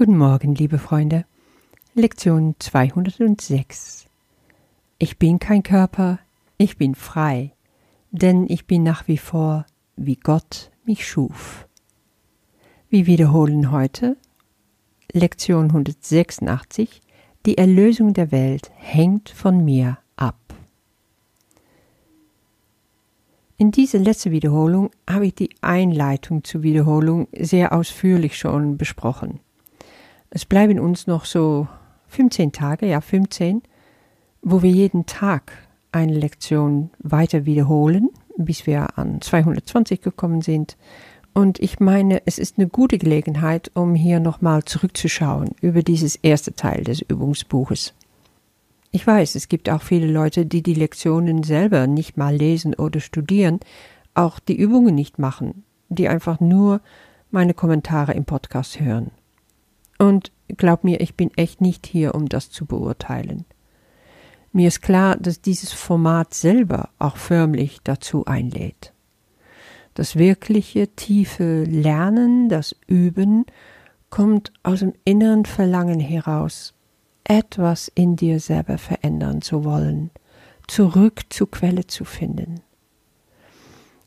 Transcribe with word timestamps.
Guten 0.00 0.16
Morgen, 0.16 0.54
liebe 0.54 0.78
Freunde. 0.78 1.26
Lektion 1.94 2.54
206. 2.58 4.06
Ich 4.98 5.18
bin 5.18 5.38
kein 5.38 5.62
Körper, 5.62 6.20
ich 6.56 6.78
bin 6.78 6.94
frei, 6.94 7.52
denn 8.10 8.46
ich 8.48 8.66
bin 8.66 8.82
nach 8.82 9.08
wie 9.08 9.18
vor, 9.18 9.66
wie 9.96 10.16
Gott 10.16 10.70
mich 10.86 11.06
schuf. 11.06 11.68
Wir 12.88 13.04
wiederholen 13.04 13.72
heute 13.72 14.16
Lektion 15.12 15.66
186. 15.66 17.02
Die 17.44 17.58
Erlösung 17.58 18.14
der 18.14 18.32
Welt 18.32 18.70
hängt 18.76 19.28
von 19.28 19.62
mir 19.66 19.98
ab. 20.16 20.38
In 23.58 23.70
dieser 23.70 23.98
letzten 23.98 24.32
Wiederholung 24.32 24.92
habe 25.06 25.26
ich 25.26 25.34
die 25.34 25.50
Einleitung 25.60 26.42
zur 26.42 26.62
Wiederholung 26.62 27.28
sehr 27.38 27.74
ausführlich 27.74 28.38
schon 28.38 28.78
besprochen. 28.78 29.40
Es 30.30 30.44
bleiben 30.44 30.78
uns 30.78 31.08
noch 31.08 31.24
so 31.24 31.66
15 32.06 32.52
Tage, 32.52 32.86
ja 32.86 33.00
15, 33.00 33.62
wo 34.42 34.62
wir 34.62 34.70
jeden 34.70 35.06
Tag 35.06 35.52
eine 35.90 36.14
Lektion 36.14 36.90
weiter 37.00 37.46
wiederholen, 37.46 38.10
bis 38.36 38.64
wir 38.64 38.96
an 38.96 39.20
220 39.20 40.00
gekommen 40.00 40.40
sind. 40.40 40.76
Und 41.34 41.58
ich 41.58 41.80
meine, 41.80 42.22
es 42.26 42.38
ist 42.38 42.58
eine 42.58 42.68
gute 42.68 42.98
Gelegenheit, 42.98 43.72
um 43.74 43.96
hier 43.96 44.20
nochmal 44.20 44.64
zurückzuschauen 44.64 45.50
über 45.60 45.82
dieses 45.82 46.14
erste 46.16 46.54
Teil 46.54 46.84
des 46.84 47.00
Übungsbuches. 47.02 47.94
Ich 48.92 49.06
weiß, 49.06 49.34
es 49.34 49.48
gibt 49.48 49.68
auch 49.68 49.82
viele 49.82 50.06
Leute, 50.08 50.46
die 50.46 50.62
die 50.62 50.74
Lektionen 50.74 51.42
selber 51.42 51.88
nicht 51.88 52.16
mal 52.16 52.34
lesen 52.34 52.74
oder 52.74 53.00
studieren, 53.00 53.60
auch 54.14 54.38
die 54.38 54.56
Übungen 54.56 54.94
nicht 54.94 55.18
machen, 55.18 55.64
die 55.88 56.08
einfach 56.08 56.38
nur 56.38 56.80
meine 57.30 57.54
Kommentare 57.54 58.14
im 58.14 58.24
Podcast 58.24 58.80
hören. 58.80 59.10
Und 60.00 60.32
glaub 60.48 60.82
mir, 60.82 61.02
ich 61.02 61.14
bin 61.14 61.30
echt 61.36 61.60
nicht 61.60 61.86
hier, 61.86 62.14
um 62.14 62.26
das 62.26 62.50
zu 62.50 62.64
beurteilen. 62.64 63.44
Mir 64.50 64.68
ist 64.68 64.80
klar, 64.80 65.16
dass 65.16 65.42
dieses 65.42 65.72
Format 65.72 66.32
selber 66.32 66.88
auch 66.98 67.18
förmlich 67.18 67.80
dazu 67.84 68.24
einlädt. 68.24 68.94
Das 69.92 70.16
wirkliche, 70.16 70.88
tiefe 70.88 71.64
Lernen, 71.64 72.48
das 72.48 72.74
Üben, 72.86 73.44
kommt 74.08 74.54
aus 74.62 74.80
dem 74.80 74.94
inneren 75.04 75.44
Verlangen 75.44 76.00
heraus, 76.00 76.72
etwas 77.24 77.92
in 77.94 78.16
dir 78.16 78.40
selber 78.40 78.78
verändern 78.78 79.42
zu 79.42 79.64
wollen, 79.64 80.10
zurück 80.66 81.24
zur 81.28 81.50
Quelle 81.50 81.86
zu 81.86 82.06
finden. 82.06 82.62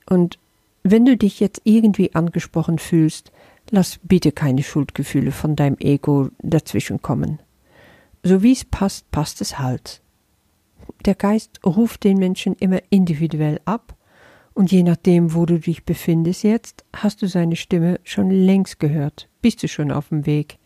Und 0.09 0.39
wenn 0.81 1.05
du 1.05 1.15
dich 1.15 1.39
jetzt 1.39 1.61
irgendwie 1.65 2.15
angesprochen 2.15 2.79
fühlst, 2.79 3.31
Lass 3.75 3.99
bitte 4.03 4.31
keine 4.31 4.61
Schuldgefühle 4.61 5.31
von 5.31 5.55
deinem 5.55 5.77
Ego 5.79 6.29
dazwischenkommen. 6.43 7.39
So 8.21 8.43
wie 8.43 8.51
es 8.51 8.63
passt, 8.63 9.09
passt 9.09 9.41
es 9.41 9.57
halt. 9.57 10.03
Der 11.07 11.15
Geist 11.15 11.59
ruft 11.65 12.03
den 12.03 12.19
Menschen 12.19 12.53
immer 12.59 12.81
individuell 12.91 13.59
ab, 13.65 13.97
und 14.53 14.71
je 14.71 14.83
nachdem, 14.83 15.33
wo 15.33 15.47
du 15.47 15.59
dich 15.59 15.85
befindest 15.85 16.43
jetzt, 16.43 16.85
hast 16.95 17.23
du 17.23 17.27
seine 17.27 17.55
Stimme 17.55 17.99
schon 18.03 18.29
längst 18.29 18.79
gehört, 18.79 19.27
bist 19.41 19.63
du 19.63 19.67
schon 19.67 19.91
auf 19.91 20.09
dem 20.09 20.27
Weg. 20.27 20.59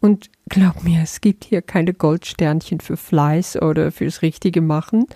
Und 0.00 0.30
glaub 0.50 0.84
mir, 0.84 1.00
es 1.04 1.22
gibt 1.22 1.42
hier 1.42 1.62
keine 1.62 1.94
Goldsternchen 1.94 2.80
für 2.80 2.98
Fleiß 2.98 3.62
oder 3.62 3.90
fürs 3.92 4.20
richtige 4.20 4.60
Machen, 4.60 5.06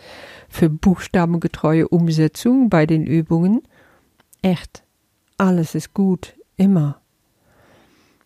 für 0.48 0.70
buchstabengetreue 0.70 1.86
Umsetzung 1.86 2.70
bei 2.70 2.86
den 2.86 3.04
Übungen. 3.04 3.60
Echt, 4.40 4.84
alles 5.36 5.74
ist 5.74 5.92
gut, 5.92 6.34
immer. 6.56 7.02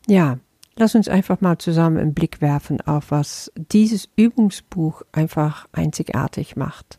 Ja, 0.07 0.39
lass 0.77 0.95
uns 0.95 1.09
einfach 1.09 1.41
mal 1.41 1.59
zusammen 1.59 1.99
einen 1.99 2.15
Blick 2.15 2.41
werfen 2.41 2.81
auf, 2.83 3.11
was 3.11 3.51
dieses 3.57 4.09
Übungsbuch 4.17 5.03
einfach 5.13 5.67
einzigartig 5.73 6.57
macht. 6.57 6.99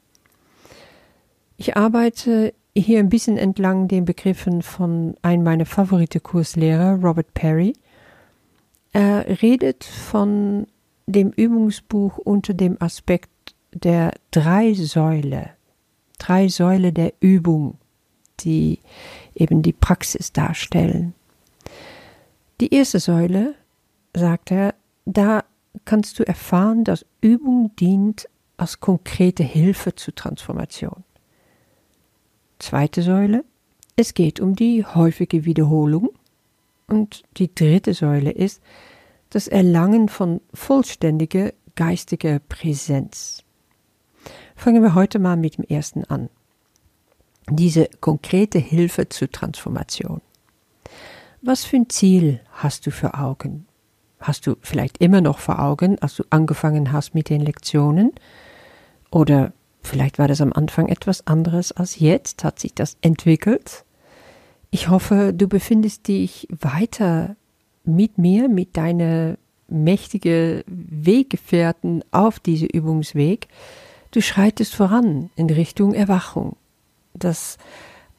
Ich 1.57 1.77
arbeite 1.77 2.53
hier 2.75 2.99
ein 2.99 3.09
bisschen 3.09 3.37
entlang 3.37 3.87
den 3.87 4.05
Begriffen 4.05 4.61
von 4.61 5.15
einem 5.21 5.43
meiner 5.43 5.65
favoriten 5.65 6.21
Kurslehrer, 6.21 6.99
Robert 7.01 7.33
Perry. 7.33 7.73
Er 8.91 9.41
redet 9.41 9.83
von 9.83 10.67
dem 11.05 11.31
Übungsbuch 11.31 12.17
unter 12.17 12.53
dem 12.53 12.81
Aspekt 12.81 13.29
der 13.73 14.13
drei 14.31 14.73
Säule, 14.73 15.51
drei 16.17 16.47
Säule 16.47 16.91
der 16.91 17.13
Übung, 17.19 17.77
die 18.41 18.79
eben 19.35 19.61
die 19.61 19.73
Praxis 19.73 20.33
darstellen. 20.33 21.13
Die 22.61 22.73
erste 22.73 22.99
Säule, 22.99 23.55
sagt 24.15 24.51
er, 24.51 24.75
da 25.05 25.43
kannst 25.83 26.19
du 26.19 26.27
erfahren, 26.27 26.83
dass 26.83 27.05
Übung 27.21 27.75
dient 27.75 28.29
als 28.57 28.79
konkrete 28.79 29.43
Hilfe 29.43 29.95
zur 29.95 30.15
Transformation. 30.15 31.03
Zweite 32.59 33.01
Säule, 33.01 33.43
es 33.97 34.13
geht 34.13 34.39
um 34.39 34.55
die 34.55 34.85
häufige 34.85 35.45
Wiederholung. 35.45 36.09
Und 36.87 37.23
die 37.37 37.53
dritte 37.53 37.93
Säule 37.93 38.31
ist 38.31 38.61
das 39.29 39.47
Erlangen 39.47 40.07
von 40.07 40.39
vollständiger 40.53 41.51
geistiger 41.75 42.39
Präsenz. 42.39 43.43
Fangen 44.55 44.81
wir 44.81 44.95
heute 44.95 45.19
mal 45.19 45.35
mit 45.35 45.57
dem 45.57 45.65
ersten 45.65 46.05
an. 46.05 46.29
Diese 47.49 47.89
konkrete 47.99 48.59
Hilfe 48.59 49.09
zur 49.09 49.29
Transformation. 49.29 50.21
Was 51.47 51.63
für 51.63 51.75
ein 51.75 51.91
Ziel 51.91 52.39
hast 52.53 52.87
du 52.87 52.91
für 52.91 53.13
Augen? 53.13 53.67
Hast 54.19 54.47
du 54.47 54.55
vielleicht 54.61 54.97
immer 54.97 55.21
noch 55.21 55.37
vor 55.37 55.59
Augen, 55.59 55.99
als 55.99 56.15
du 56.15 56.23
angefangen 56.31 56.91
hast 56.91 57.13
mit 57.13 57.29
den 57.29 57.39
Lektionen? 57.39 58.13
Oder 59.11 59.53
vielleicht 59.83 60.17
war 60.17 60.27
das 60.27 60.41
am 60.41 60.51
Anfang 60.51 60.87
etwas 60.87 61.27
anderes 61.27 61.71
als 61.71 61.99
jetzt? 61.99 62.43
Hat 62.43 62.57
sich 62.57 62.73
das 62.73 62.97
entwickelt? 63.01 63.85
Ich 64.71 64.89
hoffe, 64.89 65.33
du 65.35 65.47
befindest 65.47 66.07
dich 66.07 66.47
weiter 66.49 67.35
mit 67.83 68.17
mir, 68.17 68.49
mit 68.49 68.75
deiner 68.75 69.37
mächtigen 69.67 70.63
Weggefährten 70.65 72.03
auf 72.09 72.39
diesem 72.39 72.69
Übungsweg. 72.69 73.49
Du 74.09 74.19
schreitest 74.19 74.73
voran 74.73 75.29
in 75.35 75.51
Richtung 75.51 75.93
Erwachung. 75.93 76.55
Das 77.13 77.59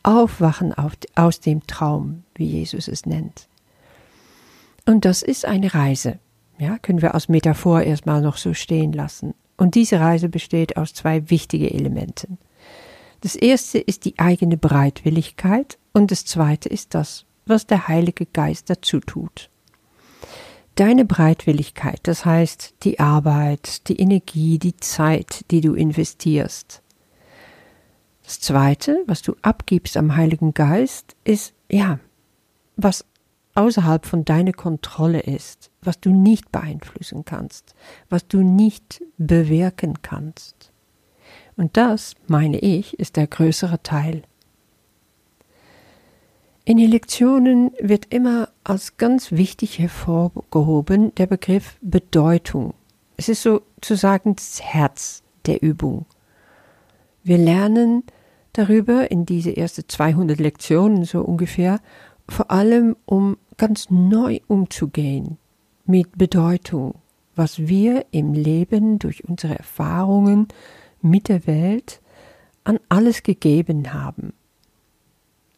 Aufwachen 0.07 0.73
aus 1.17 1.41
dem 1.41 1.67
Traum, 1.67 2.23
wie 2.37 2.47
Jesus 2.47 2.87
es 2.87 3.07
nennt. 3.07 3.49
Und 4.85 5.05
das 5.05 5.23
ist 5.23 5.45
eine 5.45 5.75
Reise. 5.75 6.21
Ja, 6.59 6.79
können 6.79 7.03
wir 7.03 7.15
als 7.15 7.29
Metaphor 7.29 7.83
erstmal 7.83 8.23
noch 8.23 8.37
so 8.37 8.55
stehen 8.55 8.93
lassen. 8.93 9.35
Und 9.57 9.75
diese 9.75 9.99
Reise 9.99 10.29
besteht 10.29 10.77
aus 10.77 10.95
zwei 10.95 11.29
wichtigen 11.29 11.69
Elementen. 11.69 12.39
Das 13.21 13.35
erste 13.35 13.79
ist 13.79 14.05
die 14.05 14.19
eigene 14.19 14.57
Bereitwilligkeit 14.57 15.77
und 15.93 16.13
das 16.13 16.25
zweite 16.25 16.69
ist 16.69 16.95
das, 16.95 17.25
was 17.45 17.67
der 17.67 17.89
Heilige 17.89 18.27
Geist 18.27 18.71
dazu 18.71 19.01
tut. 19.01 19.51
Deine 20.77 21.05
Bereitwilligkeit, 21.05 22.01
das 22.05 22.25
heißt 22.25 22.75
die 22.85 23.01
Arbeit, 23.01 23.89
die 23.89 23.99
Energie, 23.99 24.59
die 24.59 24.77
Zeit, 24.77 25.45
die 25.51 25.63
du 25.63 25.75
investierst, 25.75 26.83
das 28.27 28.41
Zweite, 28.41 29.05
was 29.07 29.23
du 29.23 29.37
abgibst 29.43 29.97
am 29.97 30.17
Heiligen 30.17 30.53
Geist, 30.53 31.15
ist, 31.23 31.55
ja, 31.71 32.01
was 32.77 33.05
außerhalb 33.55 34.05
von 34.05 34.25
deiner 34.25 34.53
Kontrolle 34.53 35.21
ist, 35.21 35.71
was 35.81 36.01
du 36.01 36.11
nicht 36.11 36.51
beeinflussen 36.51 37.25
kannst, 37.25 37.77
was 38.11 38.27
du 38.27 38.39
nicht 38.43 39.01
bewirken 39.17 40.03
kannst. 40.03 40.73
Und 41.57 41.77
das, 41.77 42.15
meine 42.27 42.59
ich, 42.59 42.99
ist 42.99 43.17
der 43.17 43.29
größere 43.29 43.81
Teil. 43.85 44.23
In 46.65 46.79
den 46.79 46.91
Lektionen 46.91 47.71
wird 47.81 48.13
immer 48.13 48.49
als 48.65 48.97
ganz 48.97 49.31
wichtig 49.31 49.79
hervorgehoben 49.79 51.15
der 51.15 51.29
Begriff 51.29 51.79
Bedeutung. 51.81 52.75
Es 53.17 53.29
ist 53.29 53.43
sozusagen 53.43 54.35
das 54.35 54.61
Herz 54.61 55.23
der 55.47 55.63
Übung. 55.63 56.07
Wir 57.23 57.39
lernen 57.39 58.03
darüber 58.59 59.11
in 59.11 59.27
diese 59.27 59.57
ersten 59.57 59.89
200 59.89 60.39
Lektionen 60.39 61.05
so 61.05 61.21
ungefähr, 61.21 61.81
vor 62.29 62.51
allem 62.51 62.97
um 63.05 63.37
ganz 63.57 63.91
neu 63.91 64.41
umzugehen 64.49 65.39
mit 65.85 66.19
Bedeutung, 66.19 66.95
was 67.35 67.69
wir 67.69 68.07
im 68.11 68.33
Leben 68.33 68.99
durch 68.99 69.25
unsere 69.25 69.57
Erfahrungen 69.57 70.49
mit 71.01 71.29
der 71.29 71.47
Welt 71.47 72.01
an 72.65 72.81
alles 72.89 73.23
gegeben 73.23 73.93
haben. 73.93 74.33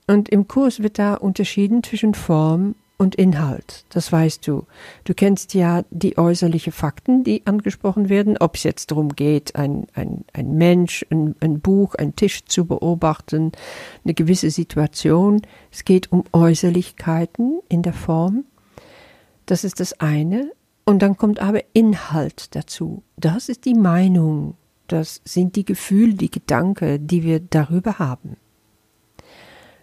Und 0.07 0.29
im 0.29 0.49
Kurs 0.49 0.83
wird 0.83 0.99
da 0.99 1.15
unterschieden 1.15 1.83
zwischen 1.83 2.15
Form 2.15 2.75
und 2.99 3.15
Inhalt. 3.15 3.85
Das 3.91 4.13
weißt 4.13 4.47
du. 4.47 4.67
Du 5.05 5.15
kennst 5.15 5.55
ja 5.55 5.85
die 5.91 6.19
äußerlichen 6.19 6.73
Fakten, 6.73 7.23
die 7.25 7.47
angesprochen 7.47 8.09
werden, 8.09 8.37
ob 8.39 8.57
es 8.57 8.65
jetzt 8.65 8.91
darum 8.91 9.11
geht, 9.11 9.55
ein, 9.55 9.87
ein, 9.95 10.25
ein 10.33 10.55
Mensch, 10.55 11.07
ein, 11.11 11.37
ein 11.41 11.61
Buch, 11.61 11.95
ein 11.95 12.17
Tisch 12.17 12.45
zu 12.45 12.67
beobachten, 12.67 13.53
eine 14.05 14.15
gewisse 14.15 14.51
Situation. 14.51 15.43
Es 15.71 15.85
geht 15.85 16.13
um 16.13 16.25
Äußerlichkeiten 16.33 17.61
in 17.69 17.83
der 17.83 17.95
Form. 17.95 18.45
Das 19.47 19.65
ist 19.65 19.81
das 19.81 19.99
eine. 20.01 20.51
Und 20.85 21.01
dann 21.01 21.17
kommt 21.17 21.41
aber 21.41 21.63
Inhalt 21.75 22.55
dazu. 22.57 23.03
Das 23.17 23.49
ist 23.49 23.65
die 23.65 23.75
Meinung. 23.75 24.57
Das 24.89 25.21
sind 25.25 25.55
die 25.55 25.65
Gefühle, 25.65 26.15
die 26.15 26.31
Gedanken, 26.31 27.07
die 27.07 27.23
wir 27.23 27.41
darüber 27.41 27.99
haben. 27.99 28.39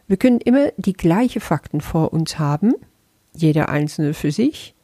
Wir 0.07 0.17
können 0.17 0.41
immer 0.41 0.71
die 0.77 0.93
gleichen 0.93 1.41
Fakten 1.41 1.79
vor 1.79 2.11
uns 2.11 2.37
haben, 2.37 2.73
jeder 3.35 3.69
einzelne 3.69 4.13
für 4.13 4.31
sich, 4.31 4.75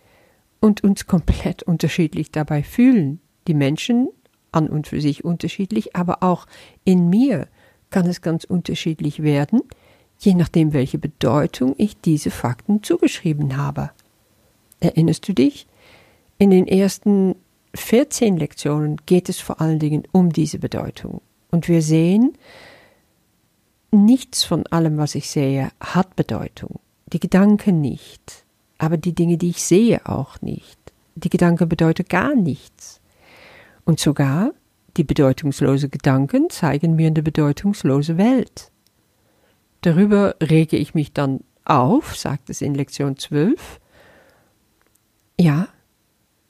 und 0.62 0.84
uns 0.84 1.08
komplett 1.08 1.64
unterschiedlich 1.64 2.32
dabei 2.32 2.64
fühlen. 2.64 3.20
Die 3.48 3.54
Menschen 3.54 4.10
an 4.52 4.70
und 4.70 4.88
für 4.88 5.02
sich 5.02 5.26
unterschiedlich, 5.26 5.96
aber 5.96 6.24
auch 6.24 6.46
in 6.86 7.10
mir 7.10 7.48
kann 7.90 8.06
es 8.06 8.22
ganz 8.22 8.44
unterschiedlich 8.44 9.24
werden, 9.24 9.62
je 10.20 10.36
nachdem, 10.36 10.72
welche 10.72 11.00
Bedeutung 11.00 11.74
ich 11.78 12.00
diese 12.00 12.32
Fakten 12.32 12.84
zugeschrieben 12.84 13.58
habe. 13.58 13.90
Erinnerst 14.80 15.28
du 15.28 15.34
dich? 15.34 15.68
In 16.38 16.52
den 16.52 16.68
ersten 16.68 17.36
14 17.76 18.38
Lektionen 18.38 18.98
geht 19.06 19.30
es 19.30 19.40
vor 19.40 19.62
allen 19.62 19.80
Dingen 19.80 20.04
um 20.12 20.32
diese 20.32 20.60
Bedeutung. 20.60 21.22
Und 21.50 21.68
wir 21.68 21.82
sehen, 21.82 22.38
nichts 23.92 24.44
von 24.44 24.66
allem, 24.68 24.98
was 24.98 25.16
ich 25.16 25.30
sehe, 25.30 25.70
hat 25.80 26.16
Bedeutung. 26.16 26.80
Die 27.08 27.20
Gedanken 27.20 27.82
nicht, 27.82 28.41
aber 28.82 28.98
die 28.98 29.14
Dinge, 29.14 29.38
die 29.38 29.52
ich 29.52 29.62
sehe, 29.62 30.08
auch 30.08 30.42
nicht. 30.42 30.80
Die 31.14 31.30
Gedanken 31.30 31.70
bedeuten 31.70 32.08
gar 32.10 32.34
nichts. 32.34 33.00
Und 33.86 34.00
sogar 34.00 34.54
die 34.98 35.04
bedeutungslose 35.04 35.88
Gedanken 35.88 36.50
zeigen 36.50 36.96
mir 36.96 37.08
eine 37.08 37.22
bedeutungslose 37.22 38.18
Welt. 38.18 38.72
Darüber 39.82 40.36
rege 40.42 40.78
ich 40.78 40.96
mich 40.96 41.14
dann 41.14 41.42
auf, 41.64 42.18
sagt 42.18 42.50
es 42.50 42.64
in 42.64 42.74
Lektion 42.74 43.18
12. 43.18 43.80
Ja, 45.40 45.68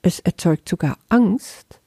es 0.00 0.18
erzeugt 0.20 0.70
sogar 0.70 0.96
Angst, 1.10 1.80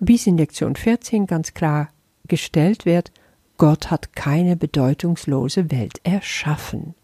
bis 0.00 0.26
in 0.26 0.38
Lektion 0.38 0.74
14 0.74 1.28
ganz 1.28 1.54
klar 1.54 1.88
gestellt 2.26 2.84
wird, 2.84 3.12
Gott 3.58 3.92
hat 3.92 4.14
keine 4.14 4.56
bedeutungslose 4.56 5.70
Welt 5.70 6.00
erschaffen. 6.02 6.96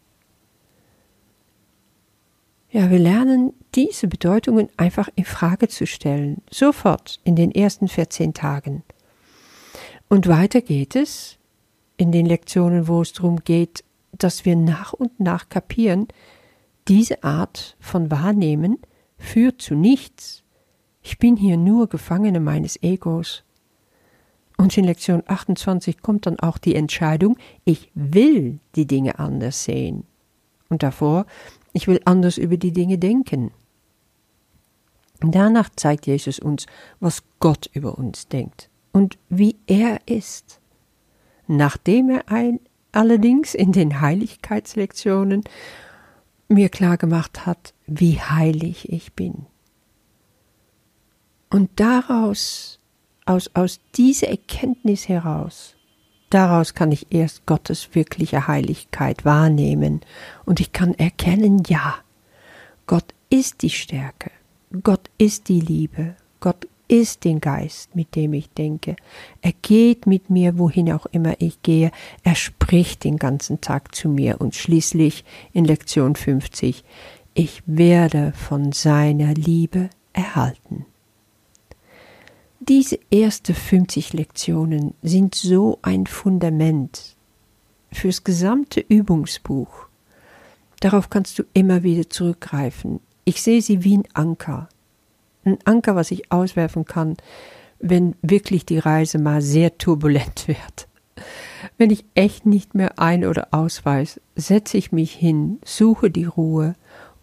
Ja, 2.70 2.90
wir 2.90 2.98
lernen 2.98 3.54
diese 3.74 4.08
Bedeutungen 4.08 4.68
einfach 4.76 5.08
in 5.14 5.24
Frage 5.24 5.68
zu 5.68 5.86
stellen, 5.86 6.42
sofort 6.50 7.18
in 7.24 7.34
den 7.34 7.50
ersten 7.50 7.88
14 7.88 8.34
Tagen. 8.34 8.82
Und 10.08 10.28
weiter 10.28 10.60
geht 10.60 10.94
es 10.94 11.38
in 11.96 12.12
den 12.12 12.26
Lektionen, 12.26 12.86
wo 12.86 13.00
es 13.00 13.14
darum 13.14 13.38
geht, 13.38 13.84
dass 14.12 14.44
wir 14.44 14.54
nach 14.54 14.92
und 14.92 15.18
nach 15.18 15.48
kapieren, 15.48 16.08
diese 16.88 17.24
Art 17.24 17.76
von 17.80 18.10
Wahrnehmen 18.10 18.78
führt 19.16 19.62
zu 19.62 19.74
nichts. 19.74 20.42
Ich 21.02 21.18
bin 21.18 21.36
hier 21.36 21.56
nur 21.56 21.88
Gefangene 21.88 22.40
meines 22.40 22.82
Egos. 22.82 23.44
Und 24.58 24.76
in 24.76 24.84
Lektion 24.84 25.22
28 25.26 26.02
kommt 26.02 26.26
dann 26.26 26.38
auch 26.38 26.58
die 26.58 26.74
Entscheidung, 26.74 27.38
ich 27.64 27.90
will 27.94 28.58
die 28.74 28.86
Dinge 28.86 29.18
anders 29.18 29.64
sehen. 29.64 30.04
Und 30.68 30.82
davor 30.82 31.26
ich 31.72 31.86
will 31.86 32.00
anders 32.04 32.38
über 32.38 32.56
die 32.56 32.72
Dinge 32.72 32.98
denken. 32.98 33.52
Danach 35.20 35.68
zeigt 35.74 36.06
Jesus 36.06 36.38
uns, 36.38 36.66
was 37.00 37.22
Gott 37.40 37.68
über 37.72 37.98
uns 37.98 38.28
denkt 38.28 38.70
und 38.92 39.18
wie 39.28 39.56
er 39.66 40.00
ist. 40.06 40.60
Nachdem 41.46 42.10
er 42.10 42.28
ein, 42.28 42.60
allerdings 42.92 43.54
in 43.54 43.72
den 43.72 44.00
Heiligkeitslektionen 44.00 45.42
mir 46.48 46.68
klargemacht 46.68 47.46
hat, 47.46 47.74
wie 47.86 48.20
heilig 48.20 48.90
ich 48.92 49.12
bin. 49.12 49.46
Und 51.50 51.70
daraus, 51.76 52.78
aus, 53.24 53.50
aus 53.54 53.80
dieser 53.96 54.28
Erkenntnis 54.28 55.08
heraus, 55.08 55.77
Daraus 56.30 56.74
kann 56.74 56.92
ich 56.92 57.06
erst 57.10 57.46
Gottes 57.46 57.94
wirkliche 57.94 58.46
Heiligkeit 58.46 59.24
wahrnehmen 59.24 60.00
und 60.44 60.60
ich 60.60 60.72
kann 60.72 60.94
erkennen, 60.94 61.62
ja, 61.66 61.94
Gott 62.86 63.14
ist 63.30 63.62
die 63.62 63.70
Stärke, 63.70 64.30
Gott 64.82 65.10
ist 65.16 65.48
die 65.48 65.60
Liebe, 65.60 66.16
Gott 66.40 66.68
ist 66.88 67.24
den 67.24 67.40
Geist, 67.40 67.94
mit 67.94 68.14
dem 68.14 68.32
ich 68.32 68.48
denke. 68.50 68.96
Er 69.42 69.52
geht 69.62 70.06
mit 70.06 70.30
mir, 70.30 70.58
wohin 70.58 70.90
auch 70.92 71.06
immer 71.06 71.34
ich 71.38 71.60
gehe. 71.62 71.90
Er 72.24 72.34
spricht 72.34 73.04
den 73.04 73.18
ganzen 73.18 73.60
Tag 73.60 73.94
zu 73.94 74.08
mir 74.08 74.40
und 74.40 74.54
schließlich 74.54 75.24
in 75.52 75.64
Lektion 75.64 76.16
50, 76.16 76.84
ich 77.34 77.62
werde 77.66 78.32
von 78.32 78.72
seiner 78.72 79.34
Liebe 79.34 79.90
erhalten. 80.12 80.86
Diese 82.68 82.98
ersten 83.10 83.54
50 83.54 84.12
Lektionen 84.12 84.92
sind 85.00 85.34
so 85.34 85.78
ein 85.80 86.06
Fundament 86.06 87.16
fürs 87.90 88.24
gesamte 88.24 88.84
Übungsbuch. 88.86 89.86
Darauf 90.80 91.08
kannst 91.08 91.38
du 91.38 91.44
immer 91.54 91.82
wieder 91.82 92.10
zurückgreifen. 92.10 93.00
Ich 93.24 93.40
sehe 93.40 93.62
sie 93.62 93.84
wie 93.84 93.96
ein 93.96 94.08
Anker. 94.12 94.68
Ein 95.44 95.56
Anker, 95.64 95.96
was 95.96 96.10
ich 96.10 96.30
auswerfen 96.30 96.84
kann, 96.84 97.16
wenn 97.78 98.16
wirklich 98.20 98.66
die 98.66 98.78
Reise 98.78 99.18
mal 99.18 99.40
sehr 99.40 99.78
turbulent 99.78 100.46
wird. 100.48 100.88
Wenn 101.78 101.88
ich 101.88 102.04
echt 102.14 102.44
nicht 102.44 102.74
mehr 102.74 102.98
ein- 102.98 103.24
oder 103.24 103.48
ausweise, 103.50 104.20
setze 104.36 104.76
ich 104.76 104.92
mich 104.92 105.14
hin, 105.14 105.58
suche 105.64 106.10
die 106.10 106.26
Ruhe 106.26 106.74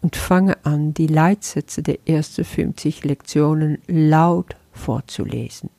und 0.01 0.15
fange 0.15 0.57
an, 0.65 0.95
die 0.95 1.07
Leitsätze 1.07 1.83
der 1.83 1.99
ersten 2.07 2.43
50 2.43 3.03
Lektionen 3.03 3.77
laut 3.87 4.55
vorzulesen. 4.75 5.69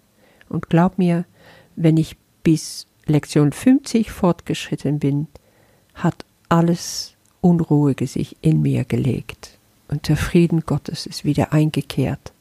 Und 0.49 0.69
glaub 0.69 0.99
mir, 0.99 1.25
wenn 1.77 1.97
ich 1.97 2.17
bis 2.43 2.87
Lektion 3.07 3.53
50 3.53 4.11
fortgeschritten 4.11 4.99
bin, 4.99 5.29
hat 5.95 6.25
alles 6.49 7.15
Unruhige 7.41 8.07
sich 8.07 8.37
in 8.41 8.63
mir 8.63 8.85
gelegt 8.85 9.57
und 9.89 10.09
der 10.09 10.17
Frieden 10.17 10.61
Gottes 10.61 11.07
ist 11.07 11.25
wieder 11.25 11.53
eingekehrt. 11.53 12.33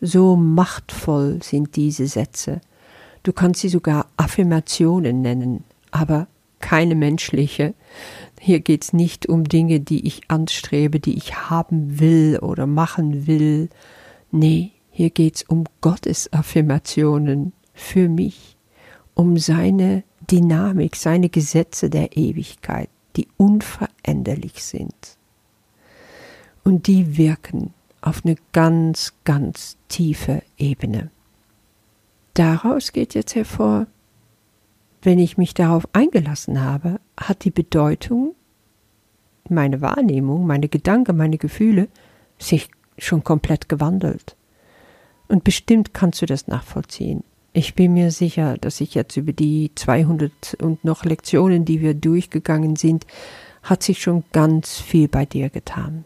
So 0.00 0.36
machtvoll 0.36 1.42
sind 1.42 1.76
diese 1.76 2.06
Sätze. 2.06 2.60
Du 3.22 3.32
kannst 3.32 3.60
sie 3.60 3.68
sogar 3.68 4.06
Affirmationen 4.16 5.20
nennen, 5.20 5.64
aber 5.90 6.26
keine 6.58 6.94
menschliche. 6.94 7.74
Hier 8.40 8.60
geht's 8.60 8.92
nicht 8.92 9.28
um 9.28 9.44
Dinge, 9.44 9.80
die 9.80 10.06
ich 10.06 10.30
anstrebe, 10.30 11.00
die 11.00 11.16
ich 11.16 11.36
haben 11.36 12.00
will 12.00 12.38
oder 12.40 12.66
machen 12.66 13.26
will. 13.26 13.68
Nee, 14.30 14.72
hier 15.00 15.08
geht's 15.08 15.42
um 15.44 15.64
Gottes 15.80 16.30
Affirmationen 16.30 17.54
für 17.72 18.10
mich, 18.10 18.58
um 19.14 19.38
seine 19.38 20.04
Dynamik, 20.30 20.94
seine 20.94 21.30
Gesetze 21.30 21.88
der 21.88 22.18
Ewigkeit, 22.18 22.90
die 23.16 23.26
unveränderlich 23.38 24.62
sind. 24.62 25.16
Und 26.64 26.86
die 26.86 27.16
wirken 27.16 27.72
auf 28.02 28.26
eine 28.26 28.36
ganz, 28.52 29.14
ganz 29.24 29.78
tiefe 29.88 30.42
Ebene. 30.58 31.10
Daraus 32.34 32.92
geht 32.92 33.14
jetzt 33.14 33.34
hervor, 33.34 33.86
wenn 35.00 35.18
ich 35.18 35.38
mich 35.38 35.54
darauf 35.54 35.88
eingelassen 35.94 36.60
habe, 36.60 37.00
hat 37.18 37.44
die 37.44 37.50
Bedeutung, 37.50 38.34
meine 39.48 39.80
Wahrnehmung, 39.80 40.46
meine 40.46 40.68
Gedanken, 40.68 41.16
meine 41.16 41.38
Gefühle 41.38 41.88
sich 42.38 42.68
schon 42.98 43.24
komplett 43.24 43.70
gewandelt. 43.70 44.36
Und 45.30 45.44
bestimmt 45.44 45.94
kannst 45.94 46.20
du 46.20 46.26
das 46.26 46.48
nachvollziehen. 46.48 47.22
Ich 47.52 47.76
bin 47.76 47.92
mir 47.92 48.10
sicher, 48.10 48.58
dass 48.58 48.80
ich 48.80 48.96
jetzt 48.96 49.16
über 49.16 49.32
die 49.32 49.70
200 49.76 50.56
und 50.60 50.84
noch 50.84 51.04
Lektionen, 51.04 51.64
die 51.64 51.80
wir 51.80 51.94
durchgegangen 51.94 52.74
sind, 52.74 53.06
hat 53.62 53.84
sich 53.84 54.02
schon 54.02 54.24
ganz 54.32 54.80
viel 54.80 55.06
bei 55.06 55.26
dir 55.26 55.48
getan. 55.48 56.04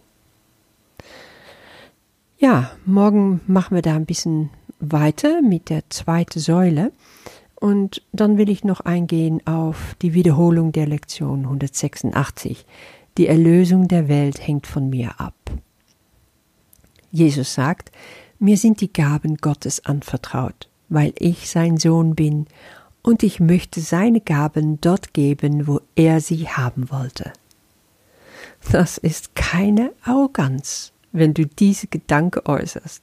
Ja, 2.36 2.72
morgen 2.84 3.40
machen 3.46 3.74
wir 3.74 3.80
da 3.80 3.94
ein 3.94 4.04
bisschen 4.04 4.50
weiter 4.78 5.40
mit 5.40 5.70
der 5.70 5.88
zweiten 5.88 6.38
Säule 6.38 6.92
und 7.54 8.02
dann 8.12 8.36
will 8.36 8.50
ich 8.50 8.62
noch 8.62 8.80
eingehen 8.80 9.40
auf 9.46 9.96
die 10.02 10.12
Wiederholung 10.12 10.70
der 10.72 10.86
Lektion 10.86 11.44
186. 11.44 12.66
Die 13.16 13.26
Erlösung 13.26 13.88
der 13.88 14.06
Welt 14.08 14.46
hängt 14.46 14.66
von 14.66 14.90
mir 14.90 15.18
ab. 15.18 15.34
Jesus 17.10 17.54
sagt, 17.54 17.90
mir 18.38 18.56
sind 18.56 18.80
die 18.80 18.92
Gaben 18.92 19.36
Gottes 19.36 19.84
anvertraut, 19.84 20.68
weil 20.88 21.12
ich 21.18 21.50
sein 21.50 21.76
Sohn 21.76 22.14
bin, 22.14 22.46
und 23.02 23.22
ich 23.22 23.38
möchte 23.38 23.82
seine 23.82 24.20
Gaben 24.20 24.80
dort 24.80 25.12
geben, 25.12 25.66
wo 25.66 25.80
er 25.94 26.20
sie 26.20 26.48
haben 26.48 26.90
wollte. 26.90 27.32
Das 28.72 28.96
ist 28.96 29.34
keine 29.34 29.92
Arroganz, 30.02 30.92
wenn 31.12 31.34
du 31.34 31.46
diese 31.46 31.86
Gedanke 31.86 32.46
äußerst. 32.46 33.02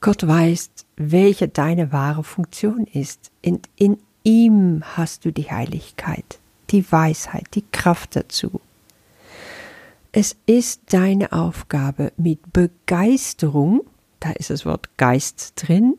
Gott 0.00 0.26
weiß, 0.26 0.70
welche 0.96 1.48
deine 1.48 1.92
wahre 1.92 2.24
Funktion 2.24 2.86
ist, 2.92 3.30
und 3.44 3.68
in 3.76 3.98
ihm 4.24 4.82
hast 4.96 5.24
du 5.24 5.32
die 5.32 5.50
Heiligkeit, 5.50 6.38
die 6.70 6.90
Weisheit, 6.90 7.46
die 7.54 7.64
Kraft 7.72 8.16
dazu. 8.16 8.60
Es 10.12 10.36
ist 10.46 10.92
deine 10.92 11.32
Aufgabe, 11.32 12.12
mit 12.16 12.52
Begeisterung, 12.52 13.82
da 14.20 14.30
ist 14.32 14.50
das 14.50 14.66
Wort 14.66 14.96
Geist 14.96 15.52
drin, 15.56 15.96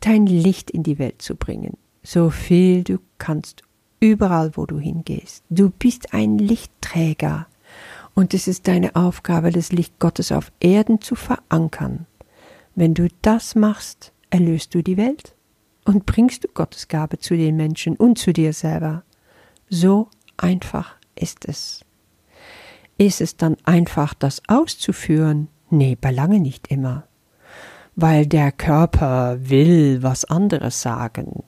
dein 0.00 0.26
Licht 0.26 0.70
in 0.70 0.82
die 0.82 0.98
Welt 0.98 1.22
zu 1.22 1.36
bringen, 1.36 1.76
so 2.02 2.30
viel 2.30 2.84
du 2.84 2.98
kannst, 3.18 3.62
überall 4.00 4.56
wo 4.56 4.66
du 4.66 4.78
hingehst. 4.78 5.44
Du 5.50 5.70
bist 5.70 6.14
ein 6.14 6.38
Lichtträger 6.38 7.46
und 8.14 8.34
es 8.34 8.48
ist 8.48 8.66
deine 8.68 8.96
Aufgabe, 8.96 9.50
das 9.50 9.72
Licht 9.72 9.98
Gottes 9.98 10.32
auf 10.32 10.52
Erden 10.60 11.00
zu 11.00 11.14
verankern. 11.14 12.06
Wenn 12.74 12.94
du 12.94 13.08
das 13.22 13.54
machst, 13.54 14.12
erlöst 14.30 14.74
du 14.74 14.82
die 14.82 14.96
Welt 14.96 15.34
und 15.84 16.06
bringst 16.06 16.44
du 16.44 16.48
Gottes 16.48 16.88
Gabe 16.88 17.18
zu 17.18 17.36
den 17.36 17.56
Menschen 17.56 17.96
und 17.96 18.18
zu 18.18 18.32
dir 18.32 18.52
selber. 18.52 19.02
So 19.68 20.08
einfach 20.36 20.96
ist 21.14 21.48
es. 21.48 21.84
Ist 22.96 23.20
es 23.20 23.36
dann 23.36 23.56
einfach, 23.64 24.14
das 24.14 24.42
auszuführen? 24.48 25.48
Nee, 25.70 25.96
belange 25.98 26.40
nicht 26.40 26.68
immer. 26.68 27.04
Weil 28.02 28.24
der 28.24 28.50
Körper 28.50 29.36
will 29.38 30.02
was 30.02 30.24
anderes 30.24 30.80
sagen 30.80 31.42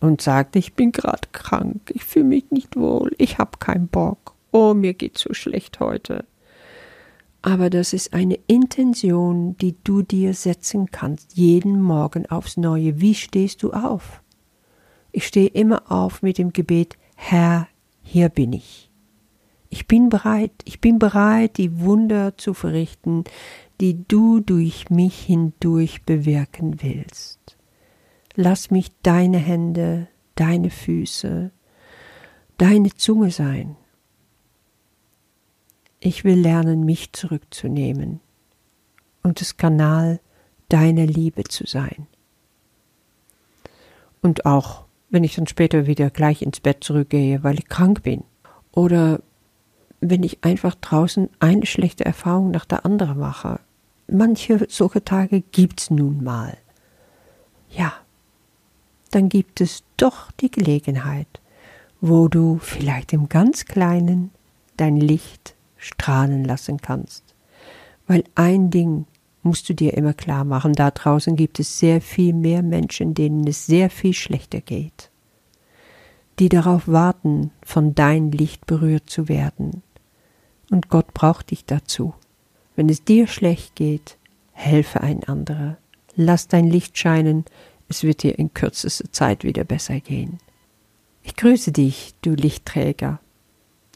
und 0.00 0.20
sagt, 0.20 0.56
ich 0.56 0.74
bin 0.74 0.90
gerade 0.90 1.28
krank, 1.30 1.92
ich 1.94 2.04
fühle 2.04 2.24
mich 2.24 2.50
nicht 2.50 2.74
wohl, 2.74 3.12
ich 3.18 3.38
habe 3.38 3.56
keinen 3.60 3.86
Bock, 3.86 4.34
oh, 4.50 4.74
mir 4.74 4.94
geht's 4.94 5.20
so 5.20 5.32
schlecht 5.32 5.78
heute. 5.78 6.24
Aber 7.40 7.70
das 7.70 7.92
ist 7.92 8.14
eine 8.14 8.36
Intention, 8.48 9.56
die 9.58 9.76
du 9.84 10.02
dir 10.02 10.34
setzen 10.34 10.90
kannst, 10.90 11.36
jeden 11.36 11.80
Morgen 11.80 12.26
aufs 12.26 12.56
Neue. 12.56 13.00
Wie 13.00 13.14
stehst 13.14 13.62
du 13.62 13.72
auf? 13.72 14.24
Ich 15.12 15.24
stehe 15.24 15.50
immer 15.50 15.92
auf 15.92 16.20
mit 16.20 16.38
dem 16.38 16.52
Gebet, 16.52 16.98
Herr, 17.14 17.68
hier 18.02 18.28
bin 18.28 18.54
ich. 18.54 18.90
Ich 19.68 19.86
bin 19.86 20.08
bereit, 20.08 20.50
ich 20.64 20.80
bin 20.80 20.98
bereit, 20.98 21.58
die 21.58 21.78
Wunder 21.78 22.36
zu 22.36 22.54
verrichten, 22.54 23.22
die 23.80 24.04
du 24.06 24.40
durch 24.40 24.90
mich 24.90 25.18
hindurch 25.20 26.02
bewirken 26.02 26.82
willst. 26.82 27.56
Lass 28.34 28.70
mich 28.70 28.92
deine 29.02 29.38
Hände, 29.38 30.08
deine 30.34 30.70
Füße, 30.70 31.50
deine 32.58 32.94
Zunge 32.94 33.30
sein. 33.30 33.76
Ich 35.98 36.24
will 36.24 36.38
lernen, 36.38 36.84
mich 36.84 37.12
zurückzunehmen 37.12 38.20
und 39.22 39.40
das 39.40 39.56
Kanal 39.56 40.20
deiner 40.68 41.06
Liebe 41.06 41.44
zu 41.44 41.66
sein. 41.66 42.06
Und 44.22 44.46
auch 44.46 44.84
wenn 45.10 45.24
ich 45.24 45.34
dann 45.34 45.46
später 45.46 45.86
wieder 45.86 46.10
gleich 46.10 46.42
ins 46.42 46.60
Bett 46.60 46.84
zurückgehe, 46.84 47.42
weil 47.42 47.58
ich 47.58 47.68
krank 47.68 48.02
bin. 48.02 48.24
Oder 48.72 49.20
wenn 50.00 50.22
ich 50.22 50.44
einfach 50.44 50.74
draußen 50.76 51.28
eine 51.40 51.66
schlechte 51.66 52.04
Erfahrung 52.04 52.50
nach 52.50 52.64
der 52.64 52.86
anderen 52.86 53.18
mache. 53.18 53.60
Manche 54.12 54.66
solche 54.68 55.04
Tage 55.04 55.40
gibt's 55.40 55.90
nun 55.90 56.24
mal. 56.24 56.56
Ja, 57.70 57.92
dann 59.10 59.28
gibt 59.28 59.60
es 59.60 59.84
doch 59.96 60.32
die 60.32 60.50
Gelegenheit, 60.50 61.40
wo 62.00 62.28
du 62.28 62.58
vielleicht 62.58 63.12
im 63.12 63.28
ganz 63.28 63.66
Kleinen 63.66 64.30
dein 64.76 64.96
Licht 64.96 65.54
strahlen 65.76 66.44
lassen 66.44 66.78
kannst. 66.78 67.34
Weil 68.06 68.24
ein 68.34 68.70
Ding 68.70 69.06
musst 69.42 69.68
du 69.68 69.74
dir 69.74 69.94
immer 69.94 70.14
klar 70.14 70.44
machen, 70.44 70.72
da 70.72 70.90
draußen 70.90 71.36
gibt 71.36 71.60
es 71.60 71.78
sehr 71.78 72.00
viel 72.00 72.32
mehr 72.32 72.62
Menschen, 72.62 73.14
denen 73.14 73.46
es 73.46 73.66
sehr 73.66 73.90
viel 73.90 74.12
schlechter 74.12 74.60
geht, 74.60 75.10
die 76.38 76.48
darauf 76.48 76.88
warten, 76.88 77.52
von 77.62 77.94
dein 77.94 78.32
Licht 78.32 78.66
berührt 78.66 79.08
zu 79.08 79.28
werden. 79.28 79.82
Und 80.70 80.88
Gott 80.88 81.14
braucht 81.14 81.50
dich 81.50 81.64
dazu. 81.64 82.14
Wenn 82.80 82.88
es 82.88 83.04
dir 83.04 83.26
schlecht 83.26 83.76
geht, 83.76 84.16
helfe 84.52 85.02
ein 85.02 85.22
anderer. 85.24 85.76
Lass 86.16 86.48
dein 86.48 86.66
Licht 86.66 86.96
scheinen, 86.96 87.44
es 87.88 88.04
wird 88.04 88.22
dir 88.22 88.38
in 88.38 88.54
kürzester 88.54 89.12
Zeit 89.12 89.44
wieder 89.44 89.64
besser 89.64 90.00
gehen. 90.00 90.38
Ich 91.22 91.36
grüße 91.36 91.72
dich, 91.72 92.14
du 92.22 92.30
Lichtträger, 92.30 93.20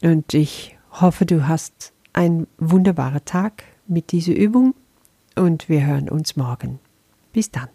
und 0.03 0.35
ich 0.35 0.77
hoffe, 0.91 1.25
du 1.25 1.47
hast 1.47 1.93
einen 2.13 2.45
wunderbaren 2.59 3.25
Tag 3.25 3.63
mit 3.87 4.11
dieser 4.11 4.35
Übung 4.35 4.75
und 5.35 5.67
wir 5.67 5.83
hören 5.83 6.07
uns 6.07 6.35
morgen. 6.35 6.77
Bis 7.33 7.49
dann. 7.49 7.74